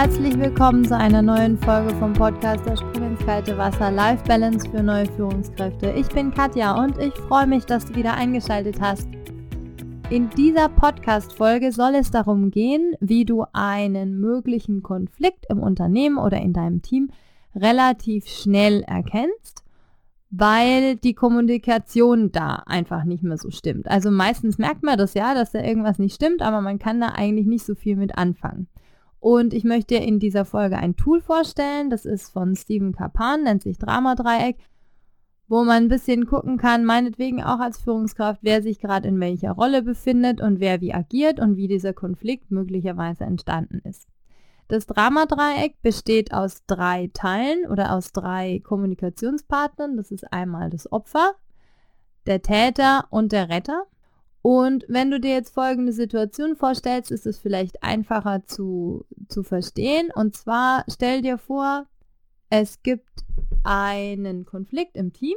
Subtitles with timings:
[0.00, 4.66] Herzlich willkommen zu einer neuen Folge vom Podcast Der Sprung ins kalte Wasser Life Balance
[4.70, 5.90] für neue Führungskräfte.
[5.90, 9.06] Ich bin Katja und ich freue mich, dass du wieder eingeschaltet hast.
[10.08, 16.40] In dieser Podcast-Folge soll es darum gehen, wie du einen möglichen Konflikt im Unternehmen oder
[16.40, 17.10] in deinem Team
[17.54, 19.64] relativ schnell erkennst,
[20.30, 23.86] weil die Kommunikation da einfach nicht mehr so stimmt.
[23.86, 27.08] Also meistens merkt man das ja, dass da irgendwas nicht stimmt, aber man kann da
[27.08, 28.66] eigentlich nicht so viel mit anfangen.
[29.20, 31.90] Und ich möchte dir in dieser Folge ein Tool vorstellen.
[31.90, 34.56] Das ist von Steven Kapan, nennt sich Drama-Dreieck,
[35.46, 39.52] wo man ein bisschen gucken kann, meinetwegen auch als Führungskraft, wer sich gerade in welcher
[39.52, 44.08] Rolle befindet und wer wie agiert und wie dieser Konflikt möglicherweise entstanden ist.
[44.68, 49.96] Das Dramadreieck besteht aus drei Teilen oder aus drei Kommunikationspartnern.
[49.96, 51.32] Das ist einmal das Opfer,
[52.26, 53.82] der Täter und der Retter.
[54.42, 60.10] Und wenn du dir jetzt folgende Situation vorstellst, ist es vielleicht einfacher zu, zu verstehen.
[60.14, 61.86] Und zwar stell dir vor,
[62.48, 63.24] es gibt
[63.62, 65.36] einen Konflikt im Team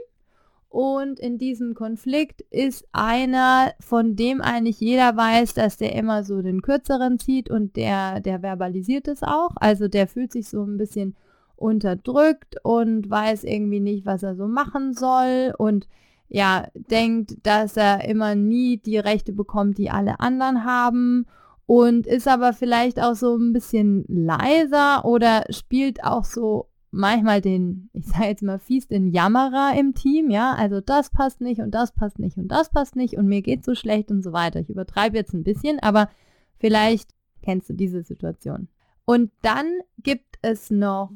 [0.74, 6.42] und in diesem Konflikt ist einer, von dem eigentlich jeder weiß, dass der immer so
[6.42, 9.52] den kürzeren zieht und der, der verbalisiert es auch.
[9.58, 11.16] Also der fühlt sich so ein bisschen
[11.56, 15.88] unterdrückt und weiß irgendwie nicht, was er so machen soll und
[16.34, 21.28] ja, denkt, dass er immer nie die Rechte bekommt, die alle anderen haben
[21.68, 27.92] und ist aber vielleicht auch so ein bisschen leiser oder spielt auch so manchmal den,
[27.94, 31.70] ich sage jetzt mal fies, den Jammerer im Team, ja, also das passt nicht und
[31.70, 34.60] das passt nicht und das passt nicht und mir geht so schlecht und so weiter.
[34.60, 36.10] Ich übertreibe jetzt ein bisschen, aber
[36.58, 37.12] vielleicht
[37.44, 38.70] kennst du diese Situation.
[39.06, 39.68] Und dann
[40.00, 41.12] gibt es noch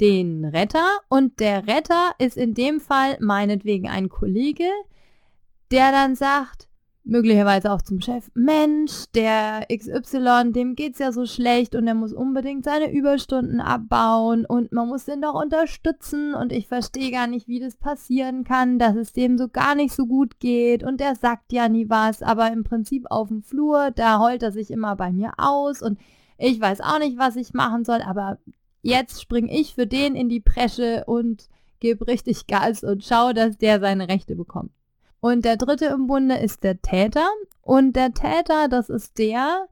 [0.00, 0.86] den Retter.
[1.08, 4.68] Und der Retter ist in dem Fall meinetwegen ein Kollege,
[5.70, 6.70] der dann sagt,
[7.04, 12.12] möglicherweise auch zum Chef, Mensch, der XY, dem geht's ja so schlecht und er muss
[12.12, 16.34] unbedingt seine Überstunden abbauen und man muss den doch unterstützen.
[16.34, 19.94] Und ich verstehe gar nicht, wie das passieren kann, dass es dem so gar nicht
[19.94, 20.82] so gut geht.
[20.82, 24.52] Und der sagt ja nie was, aber im Prinzip auf dem Flur, da heult er
[24.52, 25.82] sich immer bei mir aus.
[25.82, 25.98] Und
[26.38, 28.38] ich weiß auch nicht, was ich machen soll, aber
[28.82, 31.48] jetzt springe ich für den in die Presche und
[31.80, 34.72] gebe richtig Gas und schaue, dass der seine Rechte bekommt.
[35.20, 37.28] Und der dritte im Bunde ist der Täter.
[37.62, 39.66] Und der Täter, das ist der,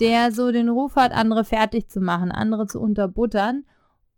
[0.00, 3.64] der so den Ruf hat, andere fertig zu machen, andere zu unterbuttern.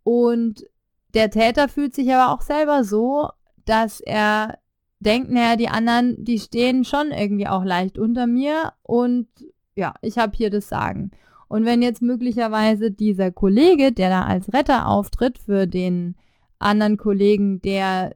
[0.03, 0.65] Und
[1.13, 3.29] der Täter fühlt sich aber auch selber so,
[3.65, 4.59] dass er
[4.99, 9.27] denkt, naja, die anderen, die stehen schon irgendwie auch leicht unter mir und
[9.75, 11.11] ja, ich habe hier das Sagen.
[11.47, 16.15] Und wenn jetzt möglicherweise dieser Kollege, der da als Retter auftritt für den
[16.59, 18.15] anderen Kollegen, der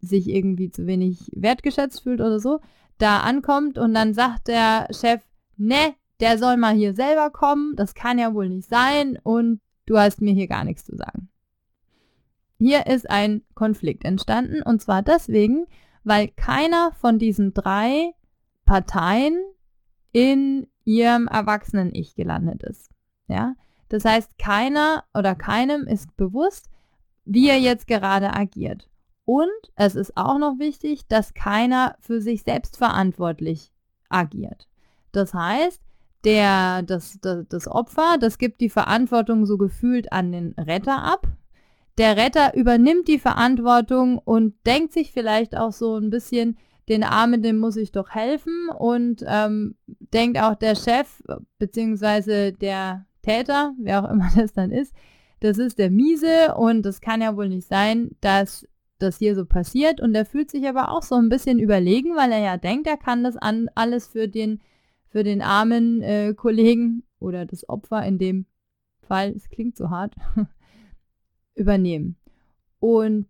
[0.00, 2.60] sich irgendwie zu wenig wertgeschätzt fühlt oder so,
[2.98, 5.20] da ankommt und dann sagt der Chef,
[5.56, 9.98] ne, der soll mal hier selber kommen, das kann ja wohl nicht sein und du
[9.98, 11.28] hast mir hier gar nichts zu sagen.
[12.58, 15.66] Hier ist ein Konflikt entstanden und zwar deswegen,
[16.04, 18.12] weil keiner von diesen drei
[18.64, 19.36] Parteien
[20.12, 22.90] in ihrem erwachsenen Ich gelandet ist.
[23.28, 23.54] Ja?
[23.90, 26.70] Das heißt, keiner oder keinem ist bewusst,
[27.26, 28.88] wie er jetzt gerade agiert.
[29.24, 33.72] Und es ist auch noch wichtig, dass keiner für sich selbst verantwortlich
[34.08, 34.68] agiert.
[35.12, 35.82] Das heißt,
[36.24, 41.26] der, das, das, das Opfer, das gibt die Verantwortung so gefühlt an den Retter ab.
[41.98, 46.58] Der Retter übernimmt die Verantwortung und denkt sich vielleicht auch so ein bisschen,
[46.88, 48.68] den Armen, dem muss ich doch helfen.
[48.68, 51.22] Und ähm, denkt auch der Chef
[51.58, 54.94] beziehungsweise der Täter, wer auch immer das dann ist,
[55.40, 56.54] das ist der Miese.
[56.56, 58.66] Und das kann ja wohl nicht sein, dass
[58.98, 60.00] das hier so passiert.
[60.00, 62.96] Und er fühlt sich aber auch so ein bisschen überlegen, weil er ja denkt, er
[62.96, 64.60] kann das an, alles für den,
[65.08, 68.46] für den armen äh, Kollegen oder das Opfer in dem
[69.02, 70.14] Fall, es klingt so hart,
[71.54, 72.16] übernehmen.
[72.78, 73.26] Und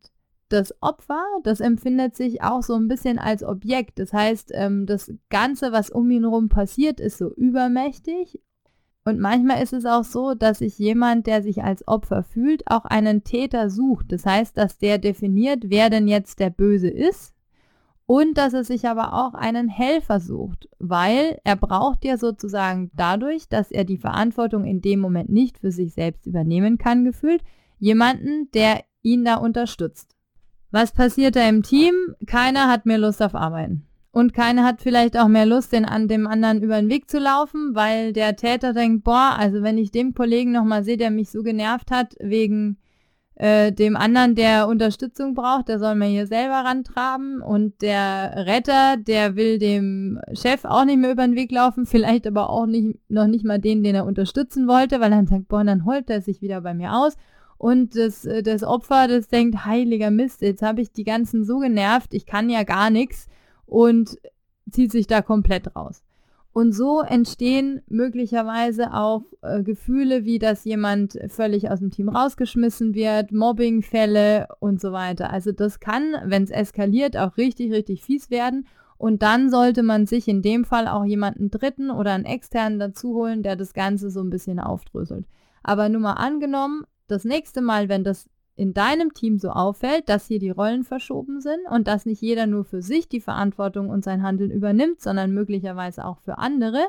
[0.49, 3.99] das Opfer, das empfindet sich auch so ein bisschen als Objekt.
[3.99, 8.41] Das heißt, ähm, das Ganze, was um ihn herum passiert, ist so übermächtig.
[9.05, 12.85] Und manchmal ist es auch so, dass sich jemand, der sich als Opfer fühlt, auch
[12.85, 14.11] einen Täter sucht.
[14.11, 17.33] Das heißt, dass der definiert, wer denn jetzt der Böse ist.
[18.07, 23.49] Und dass er sich aber auch einen Helfer sucht, weil er braucht ja sozusagen dadurch,
[23.49, 27.43] dass er die Verantwortung in dem Moment nicht für sich selbst übernehmen kann, gefühlt,
[27.79, 30.16] jemanden, der ihn da unterstützt.
[30.79, 31.95] Was passiert da im Team?
[32.27, 33.87] Keiner hat mehr Lust auf Arbeiten.
[34.11, 37.19] Und keiner hat vielleicht auch mehr Lust, den an dem anderen über den Weg zu
[37.19, 41.31] laufen, weil der Täter denkt, boah, also wenn ich dem Kollegen nochmal sehe, der mich
[41.31, 42.77] so genervt hat wegen
[43.37, 48.99] äh, dem anderen, der Unterstützung braucht, der soll mir hier selber rantraben und der Retter,
[48.99, 52.99] der will dem Chef auch nicht mehr über den Weg laufen, vielleicht aber auch nicht,
[53.09, 56.11] noch nicht mal den, den er unterstützen wollte, weil er dann sagt, boah, dann holt
[56.11, 57.17] er sich wieder bei mir aus.
[57.59, 61.59] Und das, äh, das Opfer, das denkt, heiliger Mist, jetzt habe ich die ganzen so
[61.59, 63.27] genervt, ich kann ja gar nichts
[63.65, 64.19] und
[64.71, 66.03] zieht sich da komplett raus.
[66.57, 72.95] Und so entstehen möglicherweise auch äh, Gefühle, wie dass jemand völlig aus dem Team rausgeschmissen
[72.95, 75.31] wird, Mobbingfälle und so weiter.
[75.31, 78.67] Also das kann, wenn es eskaliert, auch richtig, richtig fies werden.
[78.97, 83.13] Und dann sollte man sich in dem Fall auch jemanden Dritten oder einen Externen dazu
[83.15, 85.27] holen, der das Ganze so ein bisschen aufdröselt.
[85.63, 90.27] Aber nur mal angenommen, das nächste Mal, wenn das in deinem Team so auffällt, dass
[90.27, 94.03] hier die Rollen verschoben sind und dass nicht jeder nur für sich die Verantwortung und
[94.03, 96.87] sein Handeln übernimmt, sondern möglicherweise auch für andere,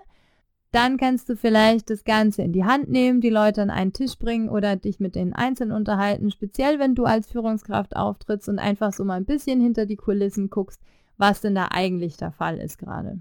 [0.72, 4.18] dann kannst du vielleicht das Ganze in die Hand nehmen, die Leute an einen Tisch
[4.18, 8.94] bringen oder dich mit denen einzeln unterhalten, speziell wenn du als Führungskraft auftrittst und einfach
[8.94, 10.82] so mal ein bisschen hinter die Kulissen guckst,
[11.18, 13.20] was denn da eigentlich der Fall ist gerade.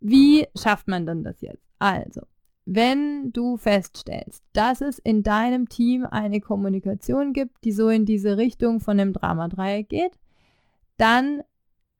[0.00, 1.62] Wie schafft man denn das jetzt?
[1.78, 2.22] Also,
[2.66, 8.36] wenn du feststellst, dass es in deinem Team eine Kommunikation gibt, die so in diese
[8.36, 10.18] Richtung von dem Drama-Dreieck geht,
[10.96, 11.42] dann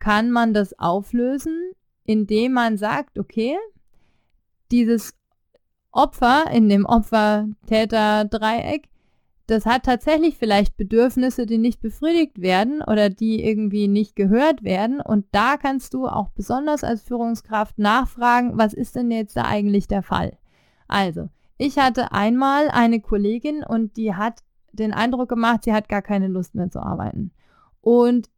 [0.00, 1.70] kann man das auflösen,
[2.04, 3.56] indem man sagt, okay,
[4.72, 5.14] dieses
[5.92, 8.88] Opfer in dem Opfer-Täter-Dreieck,
[9.46, 15.00] das hat tatsächlich vielleicht Bedürfnisse, die nicht befriedigt werden oder die irgendwie nicht gehört werden.
[15.00, 19.86] Und da kannst du auch besonders als Führungskraft nachfragen, was ist denn jetzt da eigentlich
[19.86, 20.36] der Fall?
[20.88, 21.28] Also,
[21.58, 24.42] ich hatte einmal eine Kollegin und die hat
[24.72, 27.32] den Eindruck gemacht, sie hat gar keine Lust mehr zu arbeiten.
[27.80, 28.28] Und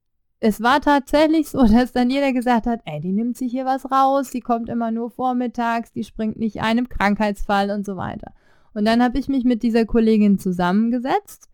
[0.40, 3.90] es war tatsächlich so, dass dann jeder gesagt hat, ey, die nimmt sich hier was
[3.90, 8.32] raus, die kommt immer nur vormittags, die springt nicht einem Krankheitsfall und so weiter.
[8.74, 11.48] Und dann habe ich mich mit dieser Kollegin zusammengesetzt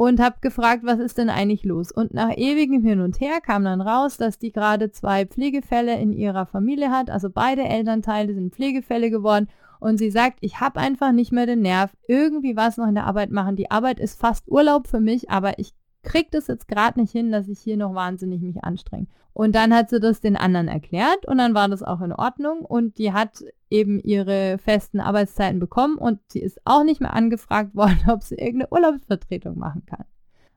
[0.00, 1.92] und habe gefragt, was ist denn eigentlich los?
[1.92, 6.14] Und nach ewigem Hin und Her kam dann raus, dass die gerade zwei Pflegefälle in
[6.14, 11.12] ihrer Familie hat, also beide Elternteile sind Pflegefälle geworden und sie sagt, ich habe einfach
[11.12, 13.56] nicht mehr den Nerv, irgendwie was noch in der Arbeit machen.
[13.56, 17.30] Die Arbeit ist fast Urlaub für mich, aber ich kriege das jetzt gerade nicht hin,
[17.30, 19.06] dass ich hier noch wahnsinnig mich anstrenge.
[19.32, 22.60] Und dann hat sie das den anderen erklärt und dann war das auch in Ordnung
[22.60, 27.74] und die hat eben ihre festen Arbeitszeiten bekommen und sie ist auch nicht mehr angefragt
[27.74, 30.04] worden, ob sie irgendeine Urlaubsvertretung machen kann.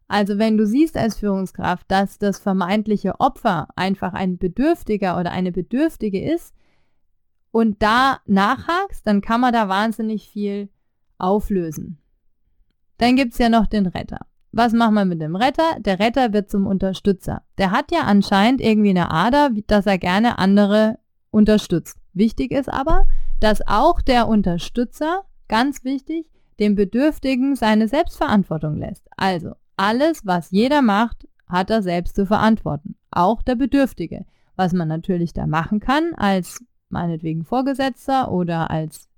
[0.07, 5.51] Also wenn du siehst als Führungskraft, dass das vermeintliche Opfer einfach ein Bedürftiger oder eine
[5.51, 6.53] Bedürftige ist,
[7.53, 10.69] und da nachhakst, dann kann man da wahnsinnig viel
[11.19, 11.99] auflösen.
[12.97, 14.25] Dann gibt es ja noch den Retter.
[14.55, 15.77] Was machen wir mit dem Retter?
[15.79, 17.41] Der Retter wird zum Unterstützer.
[17.57, 20.99] Der hat ja anscheinend irgendwie eine Ader, dass er gerne andere
[21.31, 21.97] unterstützt.
[22.13, 23.07] Wichtig ist aber,
[23.39, 26.29] dass auch der Unterstützer, ganz wichtig,
[26.59, 29.07] dem Bedürftigen seine Selbstverantwortung lässt.
[29.17, 32.95] Also alles, was jeder macht, hat er selbst zu verantworten.
[33.09, 34.23] Auch der Bedürftige.
[34.55, 39.09] Was man natürlich da machen kann als meinetwegen Vorgesetzter oder als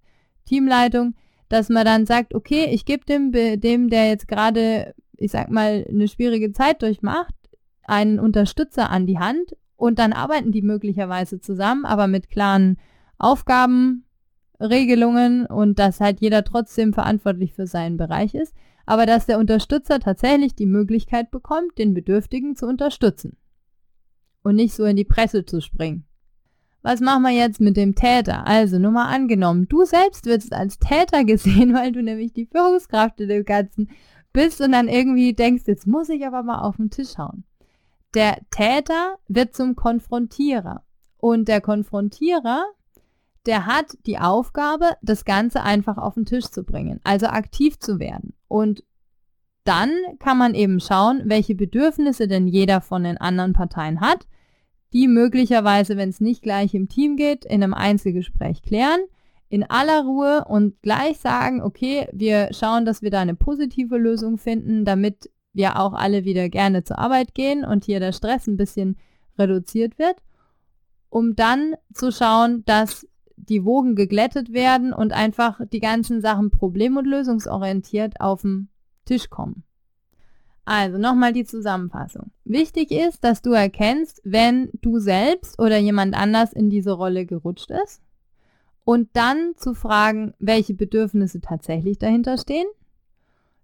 [0.45, 1.13] Teamleitung,
[1.49, 5.85] dass man dann sagt, okay, ich gebe dem, dem, der jetzt gerade, ich sag mal,
[5.87, 7.35] eine schwierige Zeit durchmacht,
[7.83, 12.77] einen Unterstützer an die Hand und dann arbeiten die möglicherweise zusammen, aber mit klaren
[13.17, 19.99] Aufgabenregelungen und dass halt jeder trotzdem verantwortlich für seinen Bereich ist, aber dass der Unterstützer
[19.99, 23.37] tatsächlich die Möglichkeit bekommt, den Bedürftigen zu unterstützen
[24.43, 26.05] und nicht so in die Presse zu springen
[26.85, 28.45] was machen wir jetzt mit dem Täter?
[28.45, 33.19] Also nur mal angenommen, du selbst wirst als Täter gesehen, weil du nämlich die Führungskraft
[33.19, 33.89] in dem Ganzen
[34.35, 37.43] bist und dann irgendwie denkst, jetzt muss ich aber mal auf den Tisch hauen.
[38.13, 40.83] Der Täter wird zum Konfrontierer
[41.17, 42.63] und der Konfrontierer,
[43.47, 47.99] der hat die Aufgabe, das Ganze einfach auf den Tisch zu bringen, also aktiv zu
[47.99, 48.33] werden.
[48.47, 48.83] Und
[49.63, 54.27] dann kann man eben schauen, welche Bedürfnisse denn jeder von den anderen Parteien hat
[54.95, 59.01] die möglicherweise, wenn es nicht gleich im Team geht, in einem Einzelgespräch klären,
[59.49, 64.37] in aller Ruhe und gleich sagen, okay, wir schauen, dass wir da eine positive Lösung
[64.37, 68.57] finden, damit wir auch alle wieder gerne zur Arbeit gehen und hier der Stress ein
[68.57, 68.97] bisschen
[69.37, 70.17] reduziert wird,
[71.09, 76.97] um dann zu schauen, dass die Wogen geglättet werden und einfach die ganzen Sachen problem-
[76.97, 78.69] und lösungsorientiert auf den
[79.05, 79.63] Tisch kommen.
[80.65, 82.31] Also nochmal die Zusammenfassung.
[82.43, 87.69] Wichtig ist, dass du erkennst, wenn du selbst oder jemand anders in diese Rolle gerutscht
[87.69, 88.01] ist
[88.85, 92.67] und dann zu fragen, welche Bedürfnisse tatsächlich dahinter stehen.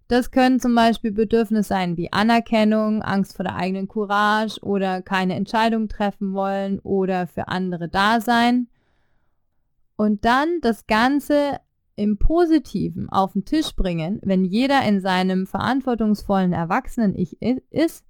[0.08, 5.36] Das können zum Beispiel Bedürfnisse sein wie Anerkennung, Angst vor der eigenen Courage oder keine
[5.36, 8.68] Entscheidung treffen wollen oder für andere da sein.
[9.96, 11.60] Und dann das Ganze
[11.96, 18.04] im Positiven auf den Tisch bringen, wenn jeder in seinem verantwortungsvollen Erwachsenen-Ich ist.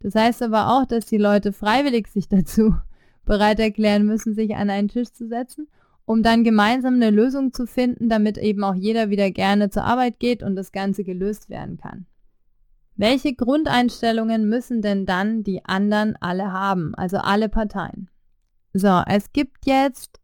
[0.00, 2.76] Das heißt aber auch, dass die Leute freiwillig sich dazu
[3.24, 5.66] bereit erklären müssen, sich an einen Tisch zu setzen,
[6.08, 10.18] um dann gemeinsam eine Lösung zu finden, damit eben auch jeder wieder gerne zur Arbeit
[10.18, 12.06] geht und das Ganze gelöst werden kann.
[12.96, 18.08] Welche Grundeinstellungen müssen denn dann die anderen alle haben, also alle Parteien?
[18.72, 20.18] So, es gibt jetzt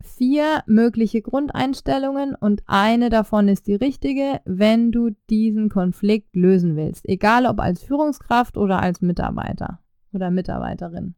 [0.00, 7.06] vier mögliche Grundeinstellungen und eine davon ist die richtige, wenn du diesen Konflikt lösen willst,
[7.06, 9.80] egal ob als Führungskraft oder als Mitarbeiter
[10.14, 11.16] oder Mitarbeiterin.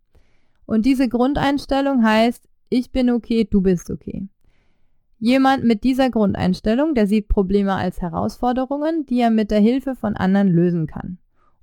[0.67, 4.27] Und diese Grundeinstellung heißt, ich bin okay, du bist okay.
[5.19, 10.17] Jemand mit dieser Grundeinstellung, der sieht Probleme als Herausforderungen, die er mit der Hilfe von
[10.17, 11.19] anderen lösen kann.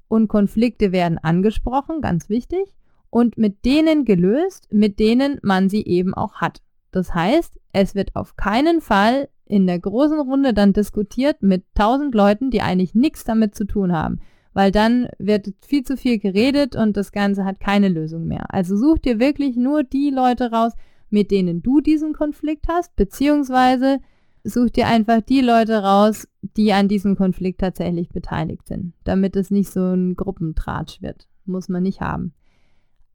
[0.08, 2.76] Und Konflikte werden angesprochen, ganz wichtig,
[3.10, 6.62] und mit denen gelöst, mit denen man sie eben auch hat.
[6.92, 12.14] Das heißt, es wird auf keinen Fall in der großen Runde dann diskutiert mit tausend
[12.14, 14.20] Leuten, die eigentlich nichts damit zu tun haben,
[14.54, 18.54] weil dann wird viel zu viel geredet und das Ganze hat keine Lösung mehr.
[18.54, 20.74] Also such dir wirklich nur die Leute raus,
[21.10, 24.00] mit denen du diesen Konflikt hast, beziehungsweise
[24.44, 29.52] such dir einfach die Leute raus, die an diesem Konflikt tatsächlich beteiligt sind, damit es
[29.52, 31.28] nicht so ein Gruppentratsch wird.
[31.46, 32.34] Muss man nicht haben.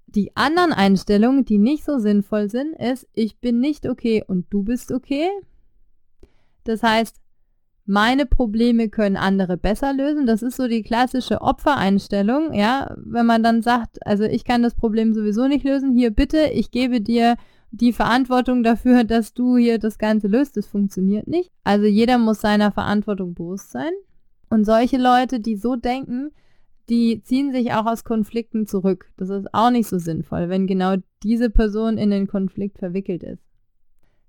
[0.07, 4.63] Die anderen Einstellungen, die nicht so sinnvoll sind, ist, ich bin nicht okay und du
[4.63, 5.29] bist okay.
[6.65, 7.17] Das heißt,
[7.85, 10.27] meine Probleme können andere besser lösen.
[10.27, 12.95] Das ist so die klassische Opfereinstellung, ja.
[12.97, 16.71] Wenn man dann sagt, also ich kann das Problem sowieso nicht lösen, hier bitte, ich
[16.71, 17.37] gebe dir
[17.73, 20.57] die Verantwortung dafür, dass du hier das Ganze löst.
[20.57, 21.50] Das funktioniert nicht.
[21.64, 23.93] Also jeder muss seiner Verantwortung bewusst sein.
[24.50, 26.31] Und solche Leute, die so denken,
[26.91, 29.11] die ziehen sich auch aus Konflikten zurück.
[29.17, 33.43] Das ist auch nicht so sinnvoll, wenn genau diese Person in den Konflikt verwickelt ist.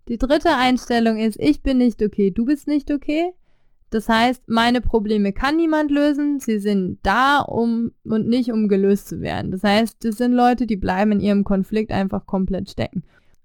[0.08, 3.34] Die dritte Einstellung ist, ich bin nicht okay, du bist nicht okay.
[3.90, 9.08] Das heißt, meine Probleme kann niemand lösen, sie sind da, um und nicht um gelöst
[9.08, 9.52] zu werden.
[9.52, 13.04] Das heißt, das sind Leute, die bleiben in ihrem Konflikt einfach komplett stecken.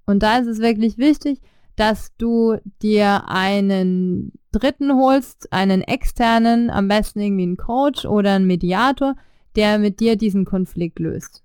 [0.09, 1.43] Und da ist es wirklich wichtig,
[1.77, 8.47] dass du dir einen Dritten holst, einen externen, am besten irgendwie einen Coach oder einen
[8.47, 9.17] Mediator,
[9.55, 11.43] der mit dir diesen Konflikt löst.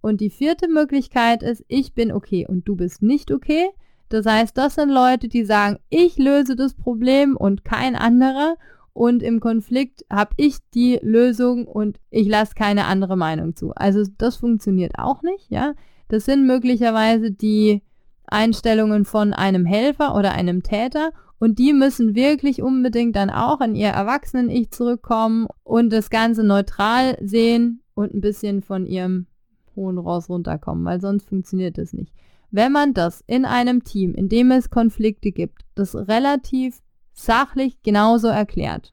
[0.00, 3.68] Und die vierte Möglichkeit ist, ich bin okay und du bist nicht okay.
[4.08, 8.56] Das heißt, das sind Leute, die sagen, ich löse das Problem und kein anderer.
[8.94, 13.70] Und im Konflikt habe ich die Lösung und ich lasse keine andere Meinung zu.
[13.76, 15.74] Also das funktioniert auch nicht, ja.
[16.10, 17.82] Das sind möglicherweise die
[18.26, 23.76] Einstellungen von einem Helfer oder einem Täter und die müssen wirklich unbedingt dann auch in
[23.76, 29.28] ihr Erwachsenen-Ich zurückkommen und das Ganze neutral sehen und ein bisschen von ihrem
[29.76, 32.12] hohen Ross runterkommen, weil sonst funktioniert das nicht.
[32.50, 38.26] Wenn man das in einem Team, in dem es Konflikte gibt, das relativ sachlich genauso
[38.26, 38.92] erklärt,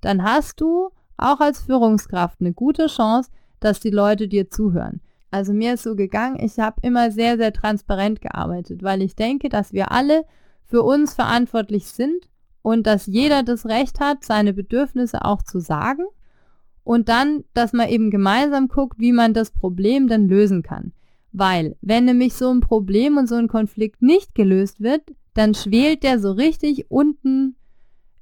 [0.00, 3.30] dann hast du auch als Führungskraft eine gute Chance,
[3.60, 5.02] dass die Leute dir zuhören.
[5.30, 9.48] Also mir ist so gegangen, ich habe immer sehr, sehr transparent gearbeitet, weil ich denke,
[9.48, 10.24] dass wir alle
[10.64, 12.28] für uns verantwortlich sind
[12.62, 16.04] und dass jeder das Recht hat, seine Bedürfnisse auch zu sagen
[16.84, 20.92] und dann, dass man eben gemeinsam guckt, wie man das Problem dann lösen kann.
[21.32, 25.02] Weil, wenn nämlich so ein Problem und so ein Konflikt nicht gelöst wird,
[25.34, 27.54] dann schwelt der so richtig unten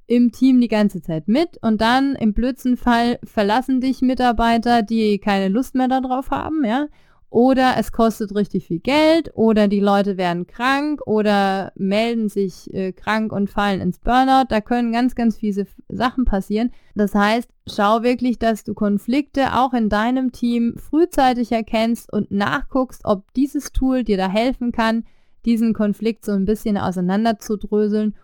[0.09, 5.19] im Team die ganze Zeit mit und dann im blödsten Fall verlassen dich Mitarbeiter, die
[5.19, 6.87] keine Lust mehr darauf haben, ja.
[7.29, 12.91] Oder es kostet richtig viel Geld oder die Leute werden krank oder melden sich äh,
[12.91, 14.45] krank und fallen ins Burnout.
[14.49, 16.71] Da können ganz, ganz fiese Sachen passieren.
[16.95, 23.01] Das heißt, schau wirklich, dass du Konflikte auch in deinem Team frühzeitig erkennst und nachguckst,
[23.03, 25.03] ob dieses Tool dir da helfen kann,
[25.45, 28.15] diesen Konflikt so ein bisschen auseinanderzudröseln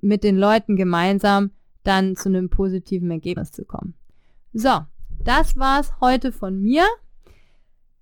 [0.00, 1.50] mit den Leuten gemeinsam
[1.82, 3.94] dann zu einem positiven Ergebnis zu kommen.
[4.52, 4.80] So,
[5.24, 6.84] das war's heute von mir.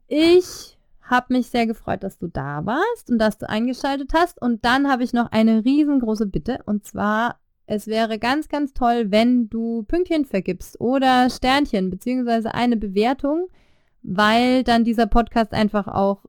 [0.09, 4.41] Ich habe mich sehr gefreut, dass du da warst und dass du eingeschaltet hast.
[4.41, 6.61] Und dann habe ich noch eine riesengroße Bitte.
[6.67, 7.37] Und zwar,
[7.67, 13.49] es wäre ganz, ganz toll, wenn du Pünktchen vergibst oder Sternchen beziehungsweise eine Bewertung,
[14.03, 16.25] weil dann dieser Podcast einfach auch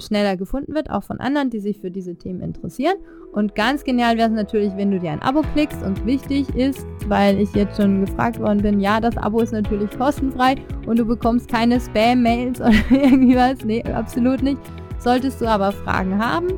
[0.00, 2.96] schneller gefunden wird, auch von anderen, die sich für diese Themen interessieren.
[3.32, 6.86] Und ganz genial wäre es natürlich, wenn du dir ein Abo klickst und wichtig ist,
[7.06, 11.04] weil ich jetzt schon gefragt worden bin, ja, das Abo ist natürlich kostenfrei und du
[11.04, 13.64] bekommst keine Spam-Mails oder irgendwie was.
[13.64, 14.60] Nee, absolut nicht.
[14.98, 16.48] Solltest du aber Fragen haben,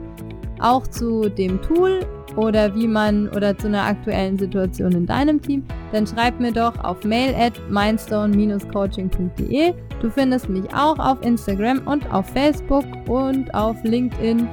[0.60, 2.00] auch zu dem Tool
[2.36, 6.72] oder wie man oder zu einer aktuellen Situation in deinem Team, dann schreib mir doch
[6.82, 9.74] auf mail at mindstone-coaching.de.
[10.00, 14.48] Du findest mich auch auf Instagram und auf Facebook und auf LinkedIn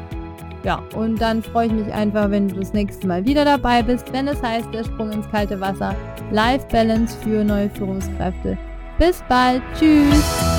[0.64, 4.12] Ja, und dann freue ich mich einfach, wenn du das nächste Mal wieder dabei bist,
[4.12, 5.96] wenn es heißt, der Sprung ins kalte Wasser,
[6.32, 8.58] Life Balance für neue Führungskräfte.
[8.98, 10.55] Bis bald, tschüss!